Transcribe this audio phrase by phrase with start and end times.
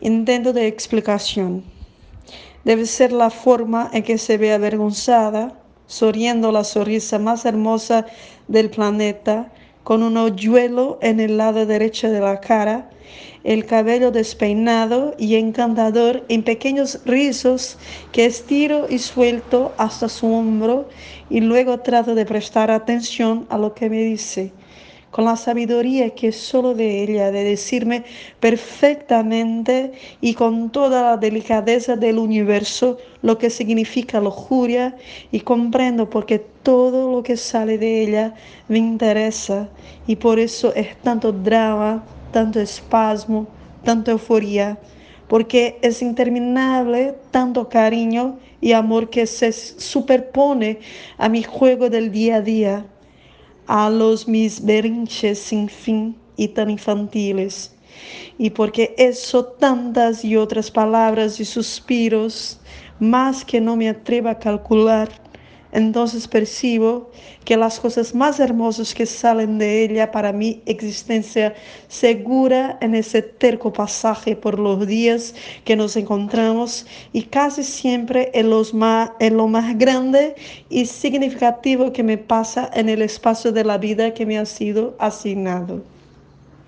[0.00, 1.64] intento de explicación.
[2.64, 5.52] Debe ser la forma en que se ve avergonzada,
[5.86, 8.06] sonriendo la sonrisa más hermosa
[8.48, 9.52] del planeta,
[9.84, 12.90] con un hoyuelo en el lado derecho de la cara,
[13.44, 17.78] el cabello despeinado y encantador en pequeños rizos
[18.10, 20.88] que estiro y suelto hasta su hombro
[21.30, 24.52] y luego trato de prestar atención a lo que me dice
[25.10, 28.04] con la sabiduría que es solo de ella, de decirme
[28.40, 34.96] perfectamente y con toda la delicadeza del universo lo que significa lujuria
[35.32, 38.34] y comprendo porque todo lo que sale de ella
[38.68, 39.68] me interesa
[40.06, 43.46] y por eso es tanto drama, tanto espasmo,
[43.84, 44.78] tanta euforia,
[45.28, 50.80] porque es interminable tanto cariño y amor que se superpone
[51.18, 52.86] a mi juego del día a día
[53.66, 57.72] a los mis berrinches sin fin y tan infantiles.
[58.38, 62.58] Y porque eso tantas y otras palabras y suspiros,
[63.00, 65.08] más que no me atrevo a calcular,
[65.76, 67.10] entonces percibo
[67.44, 71.54] que las cosas más hermosas que salen de ella para mi existencia
[71.86, 78.50] segura en ese terco pasaje por los días que nos encontramos y casi siempre en,
[79.20, 80.34] en lo más grande
[80.70, 84.96] y significativo que me pasa en el espacio de la vida que me ha sido
[84.98, 85.82] asignado.